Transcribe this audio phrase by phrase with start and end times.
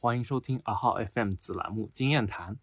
[0.00, 2.54] 欢迎收听阿浩 FM 子栏目《经验谈》。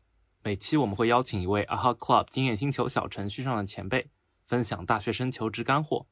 [0.41, 4.07] 每期我们会邀请一位阿浩 Club 经验星球小程序上的前辈，
[4.45, 6.05] 分享大学生求职干货。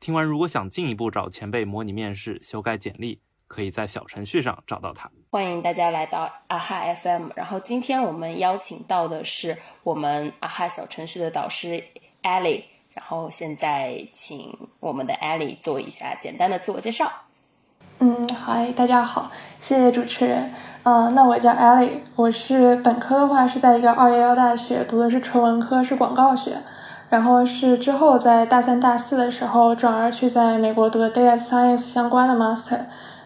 [0.00, 5.10] 听完，如果想进一步找前辈模拟面试、修改简历，可以在小程序上找到他。
[5.30, 7.30] 欢迎大家来到阿哈 FM。
[7.34, 11.82] 然后今天我们邀请到的是我们阿哈小程序的导师
[12.22, 12.64] Ali，。
[12.92, 17.10] 然后现在请我们的 Ali 做一下简单的自我介绍。
[18.02, 19.30] 嗯，嗨，大家好，
[19.60, 20.50] 谢谢主持人。
[20.84, 26.56] 呃，那我叫 Ellie，我是本科的话是在一个二幺幺大学读的是纯文科，是广告学。
[27.10, 32.78] 然后是之后在大三、大四的时候转而去在美国读的 Data Science 相关的 Master。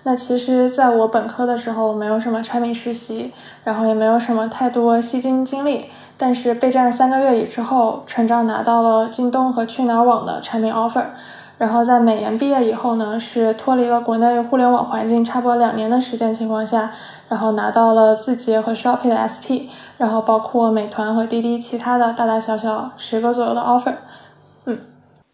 [0.03, 5.87] 那其实在我本科的时候没有什么产品实习，然后也没有什么太多吸金经历。
[6.19, 11.05] 但是备战了三个月以之后，成长拿到了京东和去哪儿网的产品 offer。
[11.57, 16.93] 然后在美研毕业以后呢，是脱离了国内互联网环境差不多两年的时间情况下，
[17.29, 23.95] 然后拿到了字节和 Shopee 的 SP，然后包括美团和滴滴其他的大大小小十个左右的 offer。
[24.65, 24.81] 嗯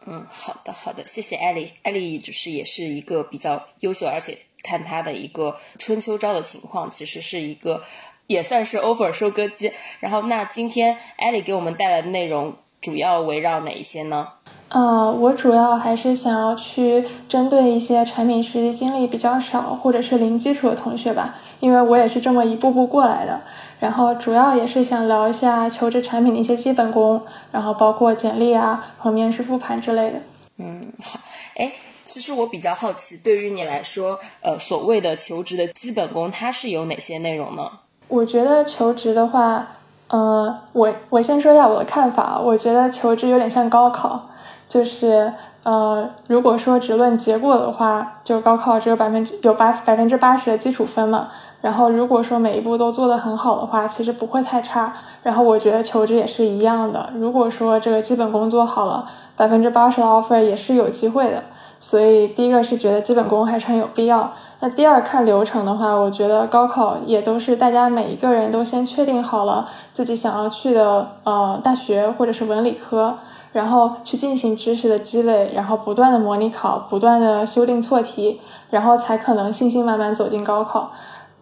[0.06, 1.70] 嗯，好的好的，谢谢艾丽。
[1.82, 7.82] 艾丽就是也是一个比较优秀，而且看她的一个春秋招的情况，其实是一个
[8.27, 9.72] 也算是 offer 收割机。
[10.00, 14.28] 然后那今天艾丽给我们带来的内容主要围绕哪一些呢？
[14.70, 23.40] 呃，我主要还是想要去针对一些产品实习经历比较少或者是零基础的同学吧，因为我也是这么一步步过来的。
[23.80, 30.20] 然后主要也是想聊一下求职产品的一些基本功，然后包括简历啊和面试复盘之类的。
[30.58, 31.18] 嗯，好。
[31.56, 31.72] 哎，
[32.05, 37.62] 其实我比较好奇，对于你来说，呃，所谓的求职的基本功，它是有哪些内容呢？
[38.06, 39.66] 我觉得求职的话，
[40.08, 44.28] 呃，我我先说一下我的看法，我觉得求职有点像高考。
[44.70, 45.32] 就是
[45.64, 51.28] 呃，如果说只论结果的话，就高考只有百分之有八百分之八十的基础分嘛。
[51.60, 54.94] 然后如果说每一步都做得很好的话，其实不会太差。
[55.24, 61.42] 然后我觉得求职也是一样的，如果说这个基本功做好了，百分之八十的 offer 也是有机会的。
[61.80, 64.33] 所以第一个是觉得基本功还是很有必要。
[64.61, 73.16] 那第二看流程的话，我觉得高考也都是大家每一个人都先确定好了自己想要去的呃大学或者是文理科。
[73.52, 78.40] 然后去进行知识的积累，然后不断的模拟考，不断的修订错题，
[78.70, 80.92] 然后才可能信心满满走进高考，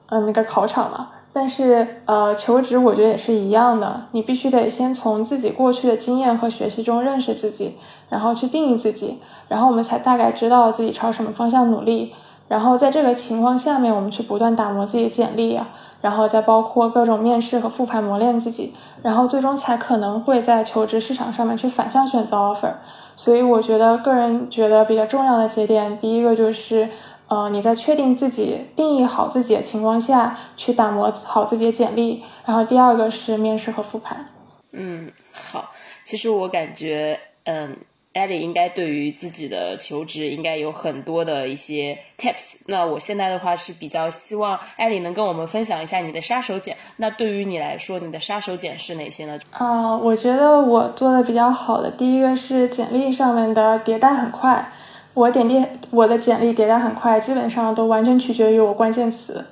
[0.08, 1.08] 嗯，那个考场嘛。
[1.30, 7.76] 但是呃，求职我觉得也是一样的，你必须得先从自己过去的经验和学习中认识自己，
[8.08, 12.14] 然后去定义自己，然后我们才大概知道自己朝什么方向努力。
[12.48, 15.68] 然后在这个情况下面，我们去不断打磨自己的简历啊。
[16.00, 22.72] 然后再包括各种面试和复盘磨练自己，然后最终才可能会在求职市场上面去反向选择 offer。
[23.16, 26.88] 所以我觉得个人觉得比较重要的节点，第一个就是，
[27.26, 32.22] 呃，你在确定自己、定义好自己的情况下去打磨好自己的简历。
[32.47, 34.25] 然后第二个是面试和复盘。
[34.72, 35.70] 嗯，好，
[36.04, 37.76] 其实我感觉，嗯。
[38.18, 42.56] 艾莉应该对于自己的求职应该有很多的一些 tips。
[42.66, 46.74] 那我现在的话是比较希望艾莉能跟我们分享一下你的杀手锏。
[46.96, 49.38] 那对于你来说，你的杀手锏是哪些呢？
[49.52, 54.72] 啊，我觉得我做的比较好的第一个是简历上面的迭代很快。
[55.14, 59.46] 我点点我的简历迭代很快，基本上都完全取决于我关键词。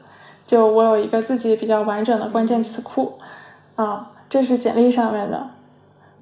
[0.44, 3.18] 就我有一个自己比较完整的关键词库。
[3.74, 5.50] 啊，这是简历上面的。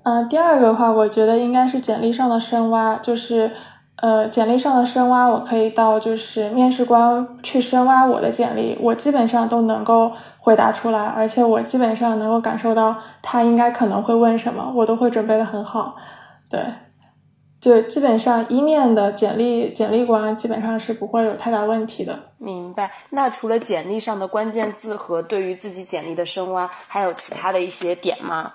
[0.04, 3.50] 嗯，第二个的话，我觉得应该是简历上的深挖，就是，
[3.96, 15.96] 呃，简历上的深挖，我可以到就是面试官去深挖我的简历，我基本上都能够回答出来，而且我基本上能够感受到他应该可能会问什么，我都会准备的很好，
[16.50, 16.60] 对，
[17.58, 22.18] 就基本上一面的简历简历官基本上是不会有太大问题的。
[22.36, 22.90] 明白。
[23.08, 28.52] 那除了简历上的关键字和对于自己简历的深挖，还有其他的一些点吗？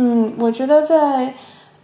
[0.00, 1.34] 嗯，我觉得在，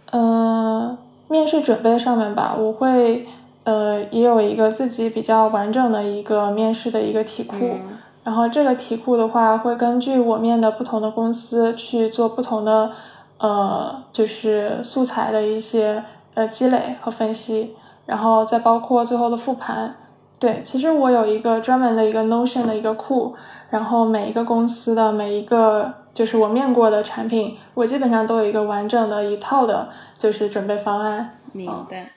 [0.09, 3.27] 呃，面试准备上面吧，我会，
[3.65, 7.75] 呃，也有一个自己比较完整的一个面试的一个题库，
[8.23, 12.89] 然后这个题库的话，会根据我面的不同的公司去做不同的，
[13.37, 16.01] 呃，就是素材的一些
[16.35, 17.75] 呃积累和分析，
[18.05, 19.93] 然后再包括最后的复盘。
[20.39, 23.35] 对，其实我有一个专门的一个 Notion 的一个库，
[23.69, 25.93] 然后每一个公司的每一个。
[26.15, 31.37] 就是我面过的产品，我基本上都有一个完整的一套的，就是准备方案。
[31.51, 32.09] 明白，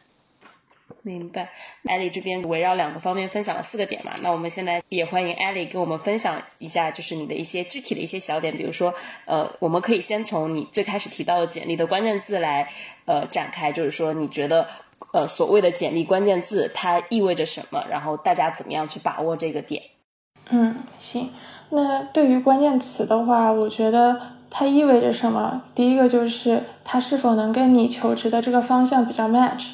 [1.03, 1.51] 明白。
[1.85, 8.95] 艾丽这边围绕两个方面分享了四个点嘛，那我们现在也欢迎艾丽给我们分享一下，就是你的一些具体的一些小点，比如说，
[9.27, 12.69] 呃，我们可以先从你最开始提到的简历的关键字来，
[13.05, 14.67] 呃，展开，就是说你觉得，
[15.13, 19.83] 呃，所谓的简历关键字它意味着什么，然后大家怎么样去把握这个点。
[20.51, 21.31] 嗯，行。
[21.71, 25.62] 那对于关键词的话，我觉得它意味着什么？
[25.75, 29.71] 第一个就是它是否能跟你求职的这个方向比较 match，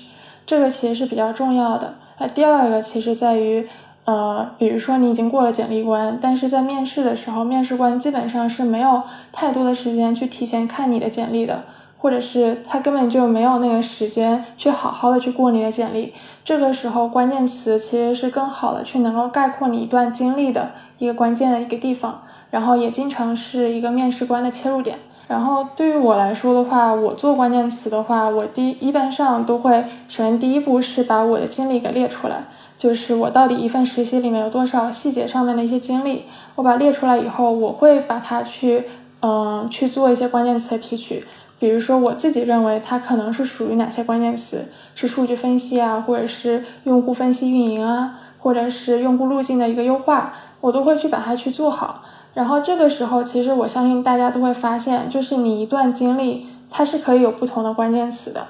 [0.46, 1.94] 这个其实是比较重要的。
[2.18, 3.68] 那第二个其实在于，
[4.04, 11.62] 呃，比如说你已经过了简历关，但是在面试的时候，面试官基本上是没有太多的时间去提前看你的简历的。
[11.96, 16.12] 或者是他根本就没有那个时间去好好的去过你的简历，
[16.44, 22.20] 这个时候关键词其实是更好的去能够概括你一段经历的一个关键的一个地方，
[22.54, 24.96] 然后也经常是一个面试官的切入点。
[25.26, 32.44] 然后对于我来说的话，我做关键词的话，我第一般上都会首先第一步是把我的经历给列出来，
[32.78, 38.84] 就是我到底一份实习里面有多少细节上面的一些经历，我把列出来以后，我会把它去
[39.22, 41.26] 嗯去做一些关键词的提取。
[41.58, 44.66] 比如说，我自己认为它可能是属于哪些关键词？
[44.94, 52.02] 是数据分析啊，或者是用户分析运营啊，或者是用户路径的一个优化，我都会去把它去做好。
[52.34, 58.46] 然后这个时候，其实我相信大家都会发现，就是你一段经历，它是可以有不同的关键词的。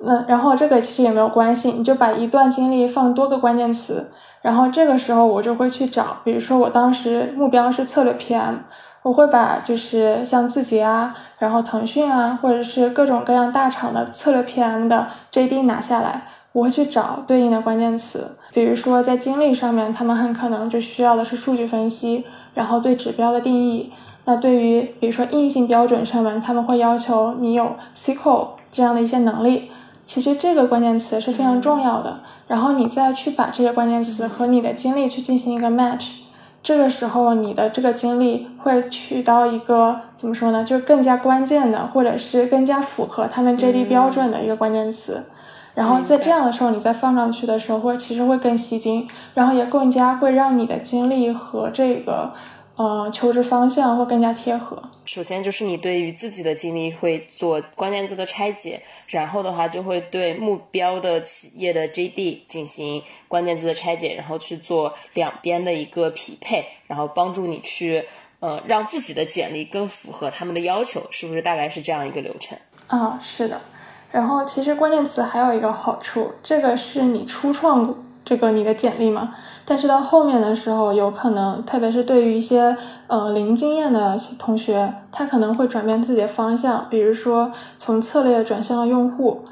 [0.00, 4.10] 那然后这个其实也没有关系，你就把一段经历放多个关键词，
[4.42, 8.56] 然后这个时候我就会去找，比如说我当时目标是策略 PM。
[9.02, 16.22] 我会把就是像字节啊，然后腾讯啊，或者是各种各样大厂的策略 PM 的 JD 拿下来，
[16.52, 18.34] 我会去找对应的关键词。
[18.54, 23.92] 比如说在经历上面，他们很可能就需要的是数据分析，然后对指标的定义。
[24.24, 29.70] 那对于比如说硬性标准上面，他们会要求你有 SQL 这样的一些能力。
[30.04, 32.20] 其实这个关键词是非常重要的。
[32.46, 36.20] 然后你再去把这些关键词和你的经历去进行一个 match。
[36.62, 40.64] 这个时候，你的这个经历会取到一个怎么说呢？
[40.64, 45.24] 就更加关键的，或者是更加符合他们 JD 标准的一个关键词。
[45.74, 52.32] 然后在这样的时候，你再放上去的时候，会其实会更吸睛，然后也更加会让你的经历和这个。
[52.76, 54.82] 呃，求职方向会更加贴合。
[55.04, 68.04] 首先就是你对于自己的经历会做关键字的拆解，然后的话就会对目标的企业的 JD 进行关键字的拆解，然后去做两边的一个匹配，然后帮助你去
[68.40, 72.58] 呃让自己的简历更符合他们的要求，是不是大概是这样一个流程？
[72.88, 73.60] 啊，是的。
[74.14, 77.92] 然后其实关键词还有一个好处，这个是你初创。
[78.26, 79.34] 这个你的简历嘛，
[79.66, 82.74] 但是到后面的时候，有可能，特别是对于一些
[83.06, 89.42] 呃零经验的同学，他可能会转变自己的方向，比如说从策略转向了用户，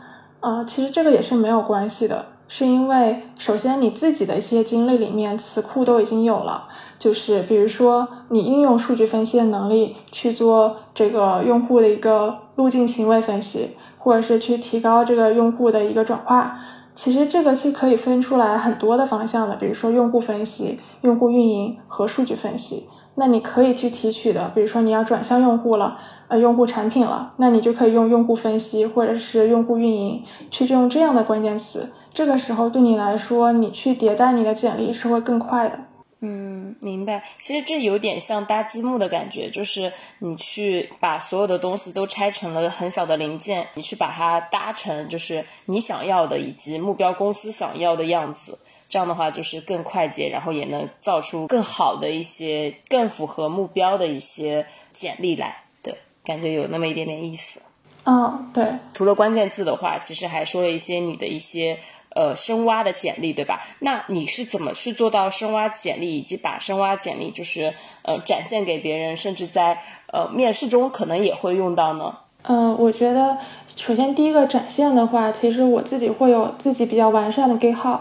[0.40, 6.64] 啊，其实这个也是没有关系的，是因为首先你自己的一些经历里面词库都已经有了，
[6.98, 16.58] 就是比如说你应用数据分析的能力去做这个用户的一个路径行为分析，或者是去提高这个用户的一个转化。
[16.92, 22.88] 其实这个是可以分出来很多的方向的，比如说用户分析、用户运营和数据分析。
[23.14, 31.90] 那你可以去提取的，比如说你要转向用户了，呃，用户产品了，那你就可以用用户分析或者是用户运营去用这样的关键词。
[32.12, 35.78] 这个时候对你来说，你去迭代你的简历是会更快的。
[36.24, 37.24] 嗯，明白。
[37.40, 48.56] 其实这有点像搭积木的感觉，就是你去把所有的东西都拆成了很小的零件，你去把它搭成就是你想要的以及目标公司想要的样子。
[48.88, 55.64] 这样的话就是更快捷，然后也能造出更好的一些、更符合目标的一些简历来。
[55.82, 55.92] 对，
[56.22, 57.60] 感觉有那么一点点意思。
[58.04, 58.64] 嗯，对。
[58.94, 61.80] 除了关键字的话，其实还说了一些你的一些。
[62.14, 63.60] 呃，深挖的简历对吧？
[63.78, 69.78] 那你是怎么去做到深挖简历，以及把深挖简历就是呃展现给别人，甚至在
[70.12, 72.14] 呃面试中可能也会用到呢？
[72.44, 78.00] 嗯，我觉得首先第一个展现的话，其实我自己会有自己比较完善的 GitHub，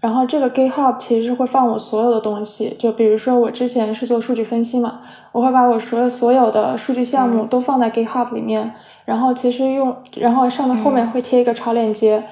[0.00, 5.00] 然后这个 GitHub 其实会放我所有的东西，就比如说我之前是做数据分析嘛，
[5.32, 8.74] 我会把我所有所有的数据项目都放在 GitHub 里面，
[9.06, 12.22] 然后其实用，然后上面后面会贴一个超链接。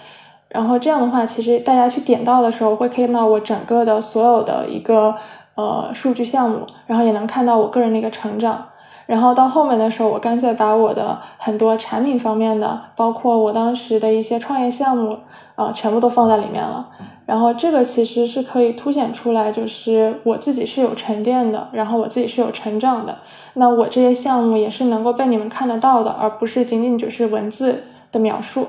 [0.49, 5.15] 然后这样的话，其实大家去点到的时候，会看到我整个的所有的一个
[5.57, 8.67] 呃数据项目，然后也能看到我个人的一个成长。
[9.07, 15.19] 然后到后面的时候，我干脆把我的很多产品方面的，包括我当时的一些创业项目
[15.55, 16.88] 啊，全部都放在里面了。
[17.25, 23.19] 然后这个其实是可以凸显出来，就是我自己是有沉淀的，然后我自己是有成长的。
[23.55, 28.69] 那我这些项目也是能够被你们看得到的，而不是仅仅只是文字的描述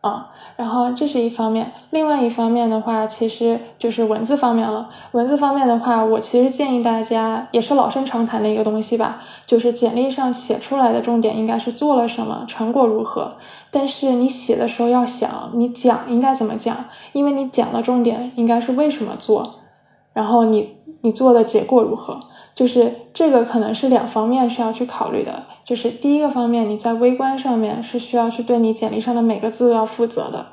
[0.00, 0.30] 啊。
[0.56, 4.88] 然后这是一方面，另外一方面的话，其实就是文字方面了。
[5.12, 13.36] 文字方面的话，我其实建议大家，也是老生常谈的一个东西吧，就是简历上写出来的重点应该是做了什么，成果如何。
[13.70, 16.76] 但是你写的时候要想，你讲应该怎么讲，
[17.12, 19.56] 因为你讲的重点应该是为什么做，
[20.12, 20.74] 然后你。
[21.02, 22.18] 你做的结果如何。
[22.56, 25.44] 就是这个可能是两方面需要去考虑的。
[25.62, 30.46] 就是第一个方面，你在微观上面是需要去对你简历上的每个字都要负责的。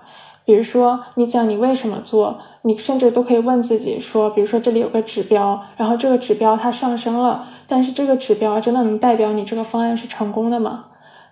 [0.44, 10.88] 比如说，你讲你为什么做，你甚至都可以问自己说，比如说这里有个指标，然后这个指标它上升了，但是这个指标真的能代表你这个方案是成功的吗？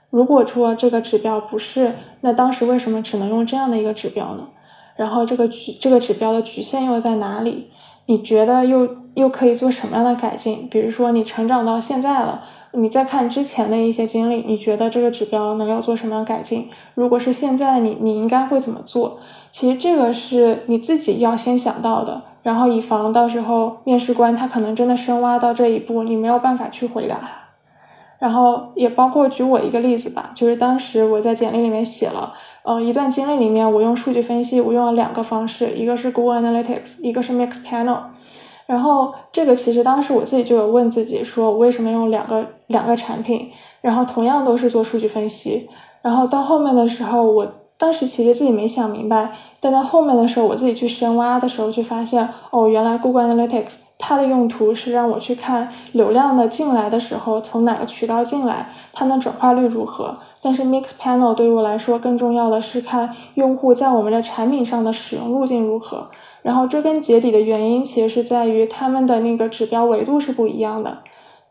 [0.10, 4.48] 如果说这个指标不是，那当时为什么只能用这样的一个指标呢？
[4.96, 7.72] 然后这个局这个指标的局限又在哪里？
[8.12, 10.68] 你觉得又又可以做什么样的改进？
[10.70, 12.44] 比如说你成长到现在了。
[12.74, 16.70] 你再看之前的一些经历，你觉得这个指标能要做什么样改进？
[16.96, 19.20] 如果是现在的你，你应该会怎么做？
[19.50, 27.18] 其实这个是你自己要先想到的，然后以防到时候面试官他可能真的深挖到这一步，你没有办法去回答。
[28.20, 37.98] 然后也包括举我一个例子吧，就是当时我在简历里面写了，呃，一段经历里面我用数据分析，我用了两个方式，一个是 Google Analytics，一个是 Mixpanel。
[38.68, 43.50] 然后这个其实当时我自己就有问自己，说我为什么用两个两个产品，
[43.82, 45.68] 然后同样都是做数据分析，
[46.01, 60.13] 然后到后面的时候，我当时其实自己没想明白，但到后面的时候，我自己去深挖的时候，就发现哦，原来 Google Analytics 它的用途是让我去看流量的进来的时候从哪个渠道进来，它的转化率如何。
[60.42, 66.06] 但是 Mixpanel 对于我来说更重要的是看用户在我们的产品上的使用路径如何。
[66.42, 70.98] 然后追根结底的原因，其实是在于他们的那个指标维度是不一样的。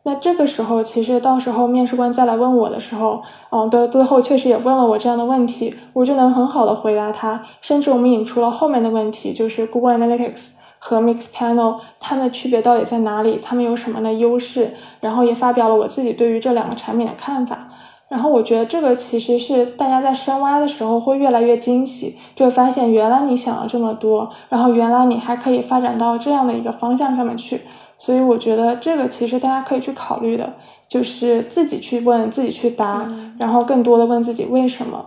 [0.02, 7.44] 那这个时候，其实到时候面试官再来问我的时候，嗯，到最后确实也问了我这样的问题，我就能很好的回答他。
[7.60, 10.48] 甚至我们引出了后面的问题，就是 Google Analytics
[10.80, 13.38] 和 Mixpanel 它们的区别到底在哪里？
[13.40, 14.74] 它们有什么的优势？
[15.00, 17.68] 然后也发表了我自己对于这两个产品的看法。
[18.10, 27.60] 然后我觉得这个其实是大家在深挖的时候会越来越惊喜，就会发现原来你想了这么多，然后原来你还可以发展到这样的一个方向上面去。
[27.96, 30.54] 所以我觉得这个其实大家可以去考虑的，
[30.88, 33.06] 就是自己去问，自己去答，
[33.38, 35.06] 然后更多的问自己为什么。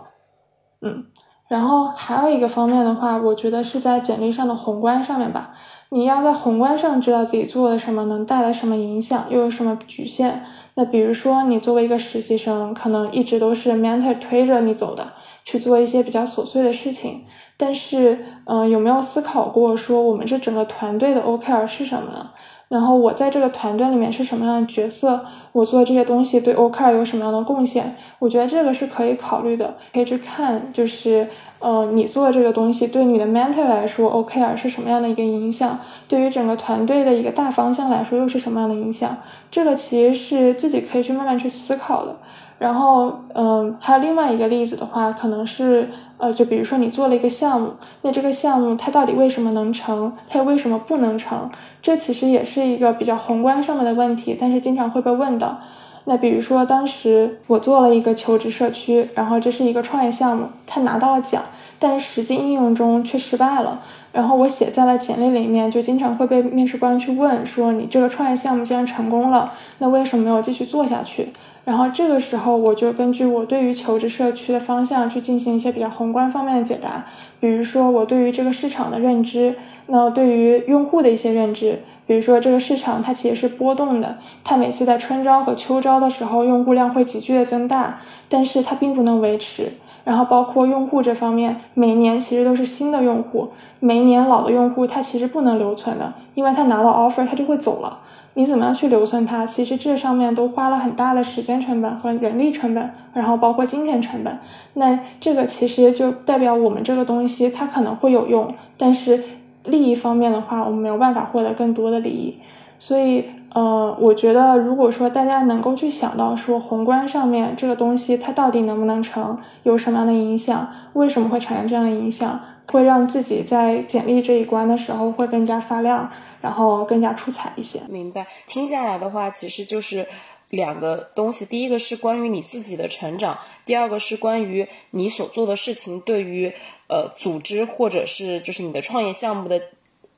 [0.80, 1.04] 嗯，
[1.46, 5.50] 然后还有一个方面的话，我觉得是在简历上的宏观上面吧，
[5.90, 10.42] 你要在宏观上知道自己做了什么，能带来什么影响，又有什么局限。
[10.76, 15.12] 那比如说，你作为一个实习生，可能一直都是 mentor 推着你走的，
[15.44, 17.24] 去做一些比较琐碎的事情。
[17.56, 22.30] 但是，嗯，有没有思考过说，我们这整个团队的 OKR 是什么呢？
[22.68, 25.24] 然后我在这个团队里面是什么样的角色？
[25.52, 27.94] 我做这些东西对 OKR 有什么样的贡献？
[28.18, 31.28] 我觉得这个是可以考虑的，可以去看，就是，
[31.60, 35.78] 呃，你做的这个东西对你的 mentor 来说，OKR 是什么样的一个影响？
[36.08, 39.16] 对于整个团队的一个大方向来说，又是什么样的影响？
[39.50, 42.16] 这个其实是自己可以去慢慢去思考的。
[42.64, 51.50] 然后，嗯，还有另外一个例子的话，可能是，呃，就比如说你做了一个项目，那这个项目它到底为什么能成，它又为什么不能成？
[51.82, 55.60] 这其实也是一个比较宏观上面的问题，但是经常会被问到。
[56.06, 61.42] 那比如说当时我做了一个求职社区，然后这是一个创业项目，它拿到了奖，
[61.78, 63.82] 但是实际应用中却失败了。
[64.10, 71.30] 然后我写在了简历里面，就经常会被面试官去问说：“你这个创业项目既然成功了，那为什么没有继续做下去？”
[71.64, 77.04] 然后这个时候，我就根据我对于求职社区的方向去进行一些比较宏观方面的解答，
[77.40, 79.56] 比如说我对于这个市场的认知，
[79.86, 89.72] 那对于用户的一些认知，比如说这个市场它其实是波动的，它每次在春招和秋招的时候用户量会急剧的增大，但是它并不能维持。
[90.04, 93.48] 然后包括用户这方面，每年其实都是新的用户，
[93.80, 98.00] 每一年老的用户他其实不能留存的，因为他拿到 offer 他就会走了。
[98.34, 99.46] 你怎么样去留存它？
[99.46, 104.38] 其实这上面都花了很大的时间成本和人力成本，然后包括金钱成本。
[104.74, 109.22] 那这个其实就代表我们这个东西它可能会有用，但是
[109.66, 112.38] 利益方面的话，我们没有办法获得更多的利益。
[112.76, 113.24] 所以，
[113.54, 126.10] 呃，我觉得如果说大家能够去想到说宏观上面这个东西它到底能不能成，有什么样的影响，为什么会产生这样的影响，会让自己在简历这一关的时候会更加发亮。
[126.44, 127.80] 然后更加出彩一些。
[127.88, 130.06] 明白，听下来的话，其实就是
[130.50, 131.46] 两个东西。
[131.46, 136.52] 第一个是关于你自己的成长，第二个是关于你所做的事情对于
[136.86, 139.58] 呃组织或者是就是你的创业项目的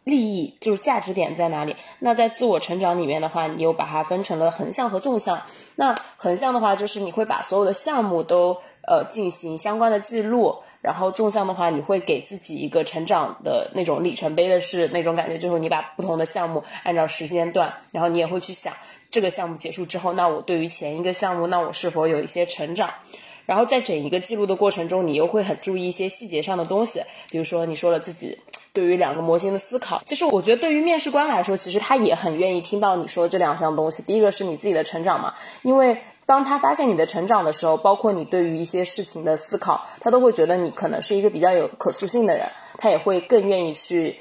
[0.02, 1.76] 利益，就是价值点在哪里。
[2.00, 5.40] 那在自我成长里面的话，你又把它分成了横向和纵向。
[5.76, 8.56] 那横向的话，就是你会把所有的项目都
[8.88, 10.56] 呃进行相关的记录。
[10.86, 18.72] 然后纵向的话，你会给自己一个成长的那种里程碑的是那种感觉，就是你把不同的项目按照时间段，然后你也会去想
[19.10, 22.88] 这个项目结束之后，那我对于前一个项目，那我是否有一些成长？
[23.46, 27.02] 然后在整一个记录的过程中，你又会很注意一些细节上的东西，
[27.32, 28.38] 比如说你说了自己
[28.72, 30.00] 对于两个模型的思考。
[30.06, 34.04] 其实我觉得对于面试官来说，其实他也很愿意听到你说这两项东西。
[34.04, 44.18] 第一个是你自己的成长嘛，因为当他发现你的成长的时候，包括你对于一些事情的思考，他都会觉得你可能是一个比较有可塑性的人，他也会更愿意去。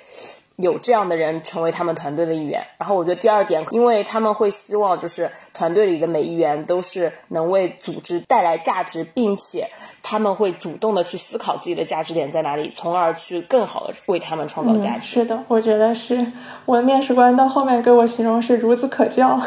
[0.58, 9.70] 有这样的人成为他们团队的一员，然后我觉得第二点，因为他们会希望就是团队里的每一员都是能为组织带来价值，并且
[10.02, 15.06] 他们会主动的去思考自己的价值点在哪里，从而去更好的为他们创造价值。
[15.08, 16.26] 是的，我觉得是
[16.66, 19.38] 我的面试官到后面给我形容是孺子可教，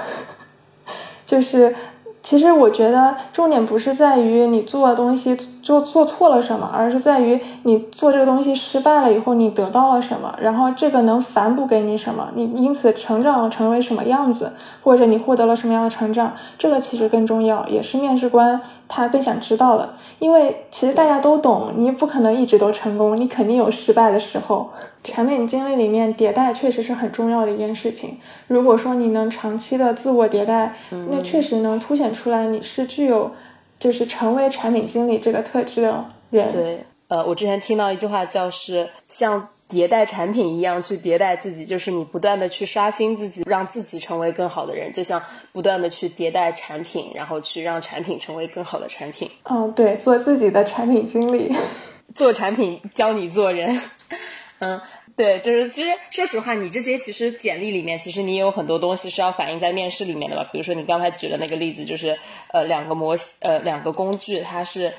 [1.24, 1.74] 就是。
[2.20, 18.60] 其实我觉得重点不是在于你做的东西做做错了什么，而是在于你做这个东西失败了以后你得到了什么，然后这个能反哺给你什么，你因此成长成为什么样子，或者你获得了什么样的成长，这个其实更重要，也是面试官。
[18.88, 24.70] 他更想知道了，因为其实大家都懂，你不可能一直都成功，你肯定有失败的时候。
[25.04, 28.18] 产品经理里面迭代确实是很重要的一件事情。
[28.48, 30.74] 如果说你能长期的自我迭代，
[31.10, 33.30] 那确实能凸显出来你是具有
[33.78, 36.50] 就是成为产品经理这个特质的人。
[36.50, 39.48] 对，呃，我之前听到一句话叫是像。
[39.68, 45.22] 迭代产品一样去迭代自己，就是你不断的去刷新自己，让自己成为更好的人，就像
[45.52, 49.30] 不断的去迭代产品，然后去让产品成为更好的产品。
[49.44, 51.54] 嗯，对，做自己的产品经理，
[52.14, 53.78] 做产品教你做人。
[54.60, 54.80] 嗯，
[55.16, 60.48] 对，就是其实说实话，你这些其实简历里面，其实你也有很多东西是要反映在面试里面的吧？
[60.50, 62.18] 比如说你刚才举的那个例子，就是
[62.52, 64.94] 呃两个模型，呃两个工具，它是。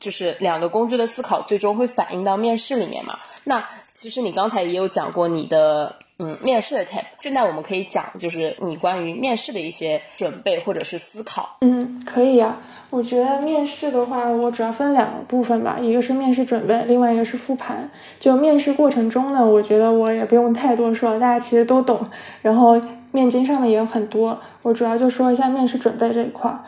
[0.00, 3.18] 就是两个工具的思考，最终会反映到面试里面嘛？
[3.44, 11.58] 那其实你刚才也有讲过你的嗯面试的 tip，现在我们可以讲就是你关于面试的一些准备或者是思考。
[11.60, 12.56] 嗯，可以呀。
[12.88, 17.88] 我觉得面试的话，我主要分两个部分吧，一个是面试准备，另外一个是复盘。
[18.18, 22.04] 就面试过程中呢，我觉得我也不用太多说，大家其实都懂。
[22.42, 22.80] 然后
[23.12, 26.64] 面经上的也有很多，我主要就说一下面试准备这一块儿。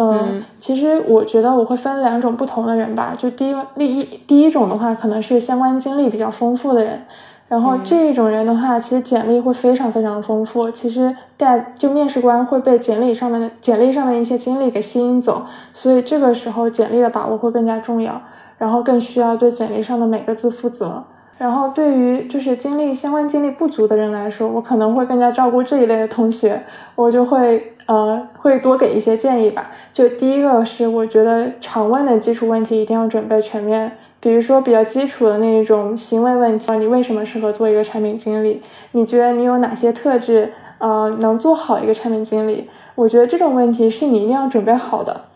[0.00, 3.16] 嗯，其实我觉得我会分两种不同的人吧。
[3.18, 7.02] 就第一，第一第一种的话，可能是相关经历比较丰富的人。
[7.48, 10.70] 然后这一种人的话，其实简历会非常非常丰富。
[10.70, 18.22] 其实带就面试官会被简历上面的简历上的一些经历给吸引走，所以这个时候简历的把握会更加重要，
[18.58, 21.02] 然后更需要对简历上的每个字负责。
[21.38, 26.60] 然后对于就是经历相关经历不足的人来说，我可能会更加照顾这一类的同学，
[26.96, 29.70] 我就会呃会多给一些建议吧。
[29.92, 38.60] 就第一个是，我觉得常问的基础问题一定要准备全面，比如说比较基础的那一种行为问题，你为什么适合做一个产品经理？
[38.90, 42.68] 你觉得你有哪些特质呃能做好一个产品经理？
[42.96, 45.27] 我觉得这种问题是你一定要准备好的。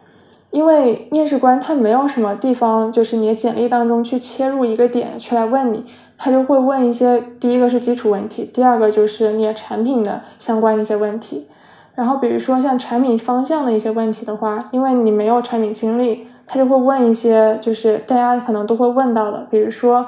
[0.53, 5.87] 因为面试官他没有什么地方，就是你的简历当中去切入一个点去来问你，
[6.19, 11.49] 他就会问一些第一个是基础问题，第二个就是你的产品的相关的一些问题。
[11.95, 20.07] 然后比如说像产品方向的一些问题的话，因为你没有产品经历，他就会问一些就是大家可能都会问到的，比如说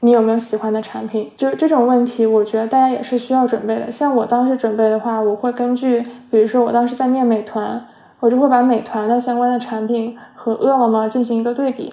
[0.00, 3.92] 你有没有喜欢的产品，就这种问题，我觉得大家也是需要准备的。
[3.92, 7.86] 像我当时准备的话，我会根据比如说我当时在面美团。
[8.24, 11.92] 我就会把美团的相关的产品和饿了么进行一个对比，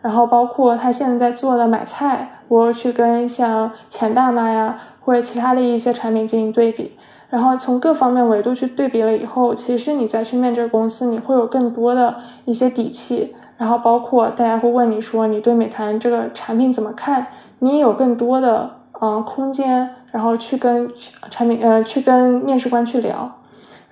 [0.00, 6.96] 然后包括他现在在做的买菜，我去跟像钱大妈呀或者其他的一些产品进行对比，
[7.28, 12.14] 然后从各方面维度去对比了以后，其实你再去面这个公司，你会有更多的
[12.46, 17.26] 一些底气，然后包括大家会问你说你对美团这个产品怎么看，
[17.58, 18.70] 你也有更多的
[19.02, 20.90] 嗯空间，然后去跟
[21.28, 23.30] 产品呃去跟面试官去聊。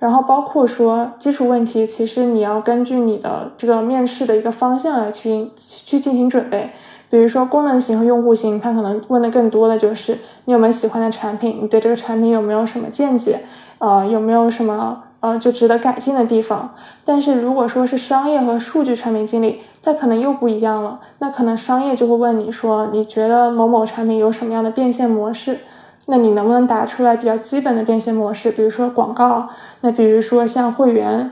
[0.05, 6.69] 然后包括说基础问题，其实你要根据你的这个面试的一个方向来去去进行准备。
[7.09, 13.41] 比如说功能型和用户型，他可能问的更多的就是你有没有喜欢的产品，你对这个产品有没有什么见解，
[13.79, 16.75] 呃，有没有什么呃就值得改进的地方。
[17.03, 20.99] 但是如果说是商业和数据产品经理，那可能又不一样了。
[21.17, 25.61] 那可能商业就会问你说，你觉得某某产品有什么样的变现模式？
[26.07, 28.51] 那你能不能答出来比较基本的变现模式？
[28.51, 29.49] 比如说广告，
[29.81, 31.31] 那比如说像会员，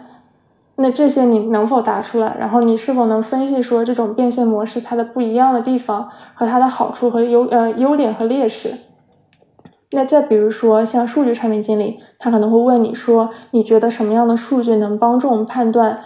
[0.77, 2.35] 那这些你能否答出来？
[2.39, 8.73] 然后你是否能分析说这种变现模式它的不一样的地方和它的好处和优呃优点和劣势？
[9.91, 15.99] 那再比如说像数据产品经理，他可能会问你说，你觉得什么样的数据能帮助我们判断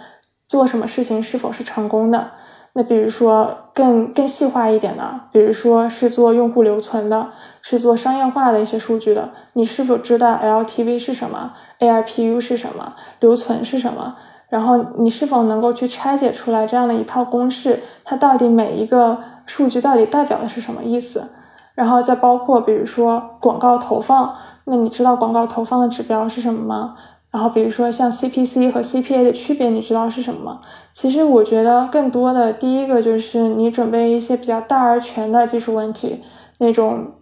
[0.46, 2.32] 做什么事情是否是成功的？
[2.74, 7.28] 那比如说更更细化一点的，比如说是做用户留存的，
[7.62, 14.16] 是做商业化的一些数据的，你是否知道 LTV 是什么，ARPU 是什么，留存是什么？
[14.48, 21.30] 然后你是否能够去拆解出来这样的一套公式，它到底每一个数据到底代表的是什么意思？
[21.74, 26.96] 然后再包括比如说广告投放，那你知道广告投放的指标是什么吗？
[27.38, 30.60] 然后比如说像 CPC 和 CPA 的区别，你知道是什么吗？
[30.92, 36.20] 其实我觉得更多的第一个就是你准备一些比较大而全的技术问题，
[36.58, 37.12] 那种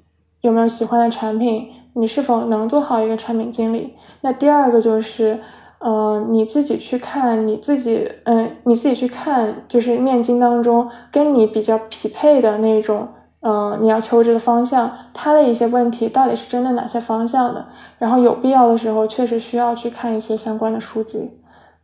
[0.40, 3.92] 有没有喜欢的产品，你是否能做好一个产品经理？
[4.22, 5.38] 那第二个就是。
[5.78, 13.06] 嗯，你自己去看，你自己，嗯，你自己去看，就是面经当中跟你比较匹配的那种，
[13.40, 17.66] 嗯，你要求职的方向，它的一些问题到底是针对哪些方向的？
[17.98, 21.30] 然后有必要的时候，确实需要去看一些相关的书籍，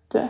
[0.08, 0.22] 对。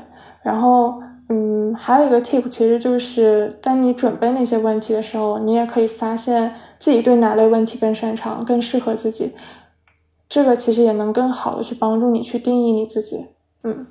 [0.43, 9.33] 然后，嗯，还有一个 tip，其实就是当你准备那些问题的时候，你也可以发现自己对哪类问题更擅长，更适合自己，
[10.29, 13.17] 这个其实也能更好的去帮助你去定义你自己。
[13.63, 13.87] 嗯，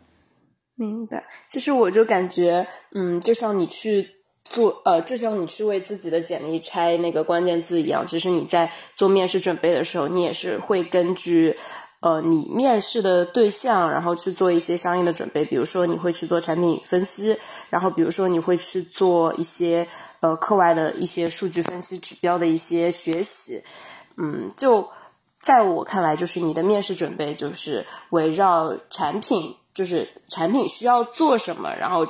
[0.75, 1.23] 明白。
[1.49, 4.05] 其实我就感觉，嗯，就像你去
[4.53, 8.05] 做，呃，就像你去为自己的简历拆那个关键字一样。
[8.05, 11.57] 其实你在做面试准备的时候，你也是会根据，
[12.01, 15.43] 呃，你面试的对象，然后去做一些相应的准备。
[15.45, 17.37] 比如说，你会去做产品分析，
[17.69, 19.87] 然后比如说你会去做一些，
[20.19, 23.63] 呃，课外的一些数据分析指标的一些学习。
[24.17, 24.89] 嗯，就
[25.41, 29.55] 在我看来，就是你的面试准备就是围绕产品。
[29.73, 32.05] 就是产品需要做什么，然后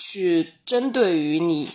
[0.00, 1.68] 去针对于你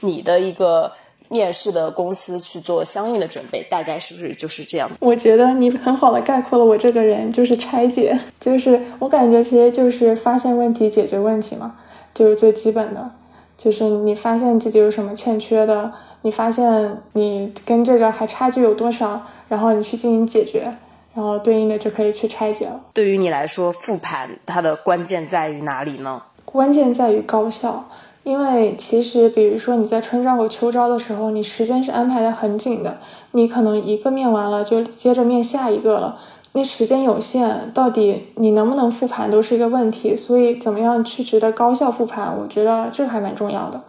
[0.00, 0.92] 你的一个
[1.28, 4.98] 面试的公司去做相应的准备，大概是不是就是这样子？
[5.00, 11.76] 我觉得你很好的概括了我这个人，就是拆解，就是我感觉其实就是发现问题、解决问题嘛，
[12.12, 13.10] 就是最基本的，
[13.56, 20.74] 就是你发现自己有什么欠缺的，你发现你跟这个还差距有多少，然后你去进行解决。
[21.12, 22.80] 然后对应的就可以去拆解了。
[22.94, 26.22] 对于你来说，复盘它的关键在于哪里呢？
[26.50, 27.84] 关键在于高效。
[28.22, 32.98] 因为其实，比如说你在春招和秋招的时候，你时间是安排的很紧的，
[33.32, 36.18] 你可能一个面完了就接着面下一个了，
[36.52, 40.14] 那时间有限，到底你能不能复盘都是一个问题。
[40.14, 43.80] 所以，怎么样去值得高效复盘，我觉得这还蛮重要的。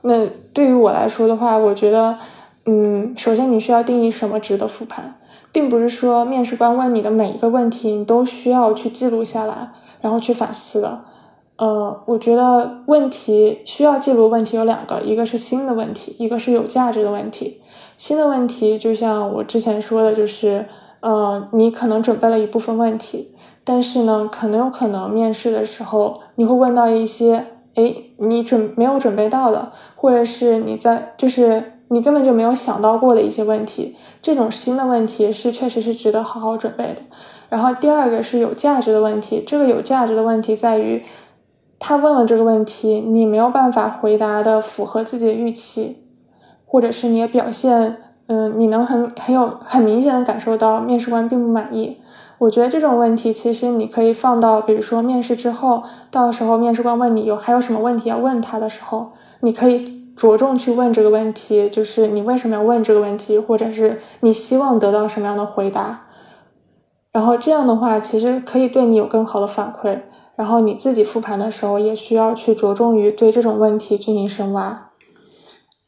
[0.00, 2.16] 那对于我来说的话，我觉得，
[2.64, 5.14] 嗯，首先你需要定义什么值得复盘。
[5.52, 11.00] 并不是说面试官问你的每一个问题，你都需要去记录下来，然后去反思的。
[11.56, 17.60] 呃，我觉得问题需要记录问题有两个，一个是新的问题，一个是有价值的问题。
[17.96, 20.66] 新的问题就像我之前说的，就是
[21.00, 31.72] 呃，你可能准备了一部分问题，但是呢，可能有可能面试的时候你会问到一些，哎，你准没有准备到的，或者是你在就是。
[31.88, 36.96] 你根本就没有想到过的一些问题，这种新的问题是确实是值得好好准备的。
[37.48, 41.04] 然后第二个是有价值的问题，这个有价值的问题在于，
[41.78, 45.98] 他问了这个问题，你没有办法回答的符合自己的预期，
[46.64, 51.98] 或者是你的表现，嗯，你能很很有很明显的感受到面试官并不满意。
[52.38, 59.96] 我觉得这种问题其实你可以放到，比如说面试之后，到时候面试官问你有还有什么问题要问他的时候，你可以。
[60.16, 66.06] 着重去问这个问题，就是你为什么要问这个问题，或者是你希望得到什么样的回答。
[67.12, 69.98] 然后这样的话，其实可以对你有更好的反馈。
[70.36, 74.90] 然后你自己复盘的时候，也需要去着重于对这种问题进行深挖。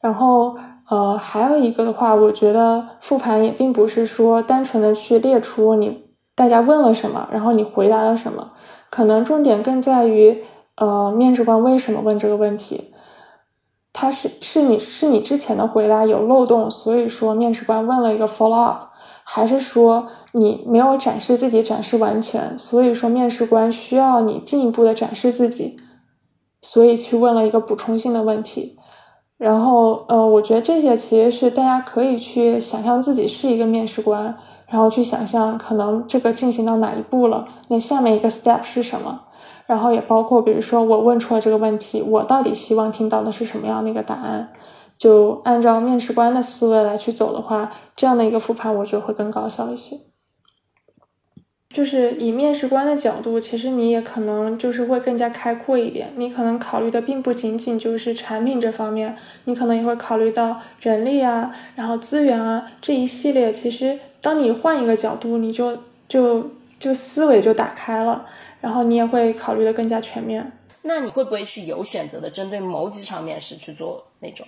[0.00, 0.56] 然后，
[0.88, 8.52] 呃，还有一个的话，我觉得复盘也并不是说单纯的去列出你大家问了什么，然后你回答了什么，
[8.90, 10.44] 可能重点更在于，
[10.76, 12.94] 呃，面试官为什么问这个问题。
[13.92, 18.87] 他是是你是你之前的回答有漏洞，所以说面试官问了一个 follow up，
[19.30, 25.76] 还是说你没有展示自己展示完全，所以说面试官需要你进一步的展示自己，
[26.62, 28.78] 所以去问了一个补充性的问题。
[29.36, 34.34] 然后呃，我觉得这些其实是大家可以去想象自己是一个面试官，
[34.66, 39.20] 然后去想象可能这个进行到哪一步了，那下面一个 step 是什么？
[39.66, 44.48] 然后也包括，比如说我问出了这个问题，我到底希望听到的是什么样的一个答案？
[44.98, 49.96] 就按照面试官的思维来去走的话，这样的一个复盘，我觉得会更高效一些。
[51.70, 63.52] 就是以面试官的角度，其实你也可能就是会更加开阔一点，你可能考虑的并不仅仅就是产品这方面，你可能也会考虑到人力啊，然后资源啊这一系列。
[63.52, 68.26] 其实当你换一个角度，你就就就思维就打开了。
[68.60, 70.50] 然后你也会考虑的更加全面。
[70.82, 74.44] 那你会不会去有选择的针对某几场面试去做那种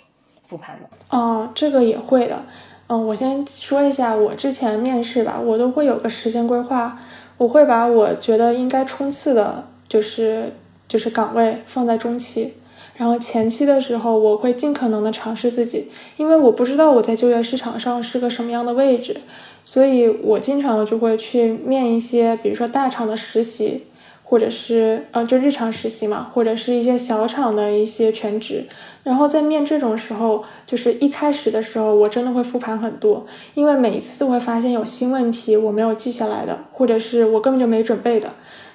[0.50, 1.16] 复盘的？
[1.16, 2.42] 哦，这个也会的。
[2.88, 6.98] 嗯，我先说一下我之前面试吧，我都会有个时间规划。
[7.38, 10.52] 我会把我觉得应该冲刺的，就是
[10.88, 12.54] 就是岗位放在中期，
[12.96, 19.20] 然后前期的时候，我会尽可能的尝试自己，因为我不知道我在就业市场上是个什么样的位置，
[19.62, 23.84] 所以我经常就会去面一些，比如说大厂的实习。
[24.30, 28.64] 或者是呃，就日常实习嘛，或者是一些小厂的一些全职。
[29.02, 38.30] 然后在面这种时候，就是一开始的时候，我真的会复盘很多，因为每一次都会发现有新问题我没有记下来的，或者是我根本就没准备的。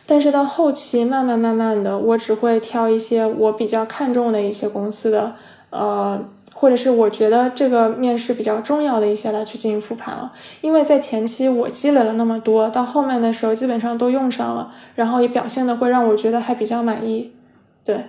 [0.06, 5.36] 但是到后期，慢慢慢慢的，我只会挑一些我比较看重的一些公司的，
[5.70, 6.22] 呃。
[6.58, 17.34] 或者是我觉得这个面试比较重要的一些来去进行复盘了，因为在前期我积累了那么多，到后面的时候基本上都用上了，然后也表现的会让我觉得还比较满意。
[17.84, 18.06] 对，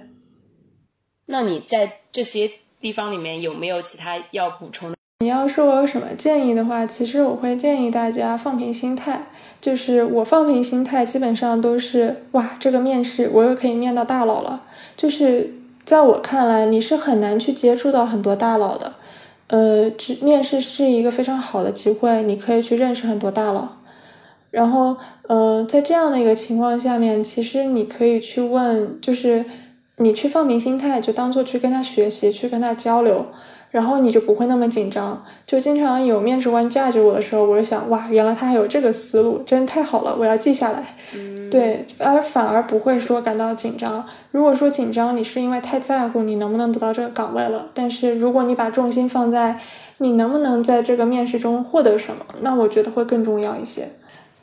[1.27, 2.49] 那你在这些
[2.81, 4.97] 地方里面有没有其他要补充的？
[5.19, 9.27] 你要说我有什么建议的话，其实我会建议大家放平心态，
[9.61, 14.63] 就是我放平心态基本上都是哇，这个面试我又可以面到大佬了，
[14.97, 15.53] 就是。
[15.87, 18.95] 在我看来，你是很难去接触到很多大佬的，
[19.47, 23.69] 呃，只面试是一个非常好的机会，你可以去认识很多大佬。
[24.51, 24.97] 然后，
[25.29, 29.45] 呃，在这样的一个情况下面，其实你可以去问，就是
[29.99, 33.27] 你去放平心态，就当做去跟他学习，去跟他交流。
[33.77, 40.83] 然后你就不会那么紧张，就经常有面试官架着我的时候，我就想，哇，原来他还有这个思路，真太好了，我要记下来。
[41.51, 44.03] 对，而反而不会说感到紧张。
[44.31, 47.67] 如果说紧张，你是因为太在乎你能不能得到这个岗位了。
[47.75, 49.61] 但是如果你把重心放在
[49.99, 53.91] 你能不能在这个面试中获得什么，那我觉得会更重要一些。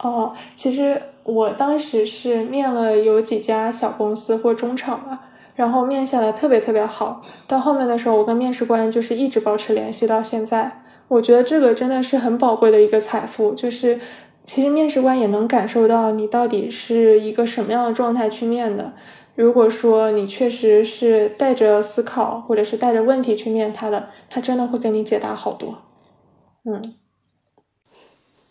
[0.04, 5.22] 哦，其实我当时是面了有几家小公司或中厂吧。
[5.56, 10.84] 然后面下来特别特别好，到后面的时候，我跟面试官就是一直保持联系到现在。
[11.10, 14.00] 我觉得这个真的是很宝贵的一个财富，就是
[14.44, 18.94] 其实面试官也能感受到你到底是一个什么样的状态去面的。
[19.36, 25.78] 如果说你确实是带着思考或者是带着问题去面他的，他真的会给你解答好多。
[26.66, 26.82] 嗯，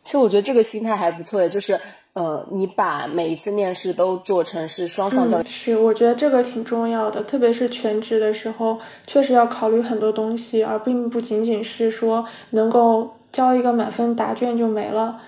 [0.04, 1.80] 其实我觉得这个心态还不错，就是。
[2.14, 15.22] 呃，你把每一次面试都做成是双向的，是我觉得这个挺重要的，特别是全职的时候，确实要考虑很多东西，而并不仅仅是说能够交一个满分答卷就没了。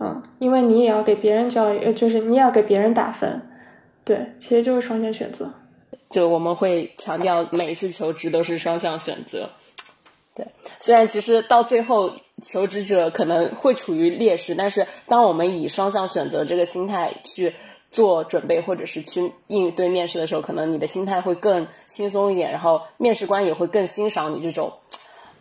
[0.00, 3.40] 嗯，因为你也要给别人交一，就是你也要给别人打分。
[4.04, 5.50] 对，其实就是双向选择。
[6.10, 9.48] 就我们会强调，每一次求职都是双向选择。
[10.34, 10.46] 对，
[10.78, 17.54] 虽然其实到最后求职者可能会处于劣势，但是当我们以双向选择这个心态去
[17.90, 24.72] 做准备，或者是去应对面试的时候，可能你的心态会更轻松一点，然后面试官也会更欣赏你这种，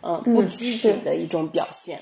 [0.01, 1.99] 嗯，不拘谨的一种表现。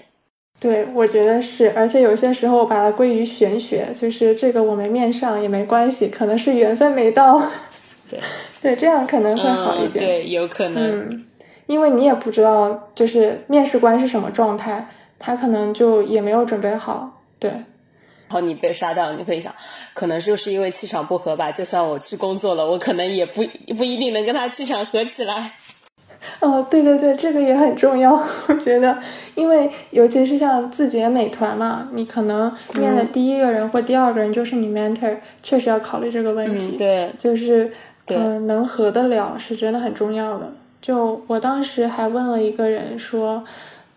[0.60, 7.42] 对，我觉得是，而且有些时候把它归于玄学，就是这个我没面上也没关系，可能是缘分没到。
[8.10, 8.20] 对，
[8.62, 10.06] 对，这样可能会好一点。
[10.06, 11.26] 对，有可能。
[11.68, 17.50] 因为你也不知道，就是面试官是什么状态，他可能就也没有准备好，对。
[18.28, 19.54] 然后你被刷掉了，你可以想，
[19.94, 21.52] 可能就是因为气场不合吧。
[21.52, 23.44] 就算我去工作了，我可能也不
[23.78, 25.52] 不一定能跟他气场合起来。
[26.42, 28.12] 哦，对对对，这个也很重要，
[28.50, 28.98] 我觉得，
[29.36, 36.78] 因为尤其是像字节美团嘛，你可能面的第一个人或第二个人就是你 mentor，确实要考虑这个问题。
[36.78, 37.72] 对，就是
[38.08, 40.52] 嗯，能合得了是真的很重要的。
[40.86, 43.44] 就我当时还问了一个人说，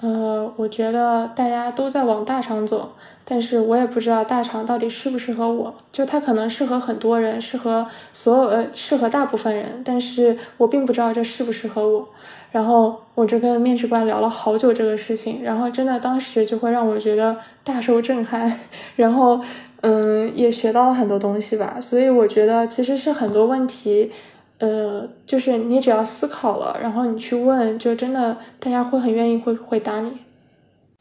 [0.01, 2.92] 呃，我觉得大家都在往大厂走，
[3.27, 5.74] 但是我也不知道大厂到底适不适合我。
[5.92, 12.09] 就它可能适合很多人，适合所有呃，适合大部分人，但是我并不知道这适不适合我。
[12.53, 18.59] 然后我就跟面试官聊了好久这个事情，然后真的当时就会让我觉得大受震撼，
[18.96, 19.38] 然后
[19.83, 21.77] 嗯，也学到了很多东西吧。
[21.79, 24.11] 所以我觉得其实是很多问题。
[24.59, 30.18] 呃，就是你只要思考了，然后你去问，就真的大家会很愿意会回答你。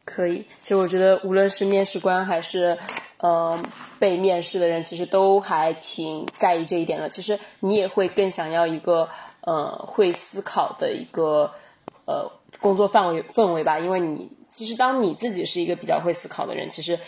[0.04, 2.78] 可以，其实我觉得无论是面试官还是
[3.18, 3.60] 呃
[3.98, 7.08] 被面试的人，其实都还挺在意这一点的。
[7.08, 9.08] 其实你也会更想要一个
[9.40, 11.50] 呃会思考的一个
[12.06, 16.98] 呃工作范围氛围吧，因为你其实当你自己是一个比较会思考的人，其实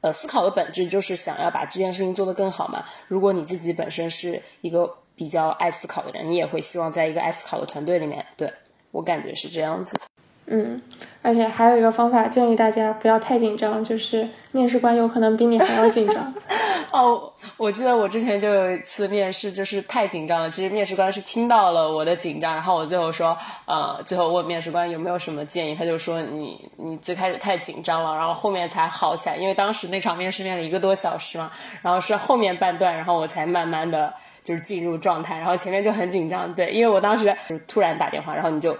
[0.00, 2.82] 呃思考的本质就是想要把这件事情做得更好嘛。
[3.06, 4.96] 如果你自己本身是一个。
[5.20, 8.24] 比较爱思考的人，你也会希望在一个爱思考的团队里面。
[8.38, 8.50] 对
[8.90, 10.00] 我感觉是这样子。
[10.46, 10.80] 嗯，
[11.20, 16.32] 而且还有一个方法，建议大家不要太紧张，就是面试官有可能比你还要紧张。
[16.90, 20.48] 哦，我记得我之前就有一次面试，就是太紧张了。
[20.48, 29.36] 其实面试官是听到了我的紧张，然后我最后说，呃，最后问面试官有没有什么建议，他就说你你最开始太紧张了，然后后面才好起来。
[29.36, 31.52] 因为当时那场面试面了一个多小时嘛，
[31.82, 34.12] 然后是后面半段，然后我才慢慢的。
[34.42, 37.34] 就是进入状态，然后前面就很紧张，对，因为我当时
[37.66, 38.76] 突然打电话，然后你就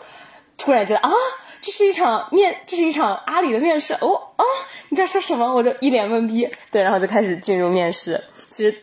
[0.57, 1.11] 突然觉得啊，
[1.61, 4.45] 这是一场面，这是一场阿里的面试，哦哦，
[4.89, 5.55] 你在说什么？
[5.55, 8.77] 我就一脸懵逼，对，然后就开始进入面试，其实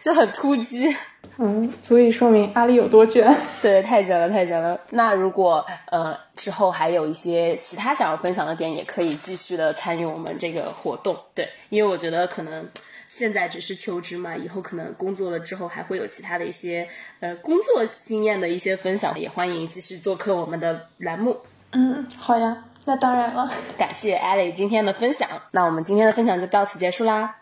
[0.00, 0.94] 就很突击。
[1.38, 3.30] 嗯，足以说明阿里有多卷。
[3.60, 4.80] 对，太卷了，太卷了。
[4.90, 11.14] 那如果呃之后还有一些其他想要分享的点，也可以继续的参与我们这个活动。
[11.34, 12.66] 对，因为我觉得可能
[13.16, 16.86] 现在只是求职嘛，以后可能工作了之后还会有其他的一些
[17.20, 21.38] 呃工作经验的一些分享，也欢迎继续做客我们的栏目。
[21.72, 23.50] 嗯，好呀，那当然了。
[23.78, 27.36] 感谢艾蕾今天的分享，那我们今天的分享就到此结束啦。